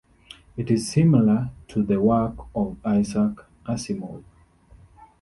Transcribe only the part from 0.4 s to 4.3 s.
It is similar to the work of Isaac Asimov.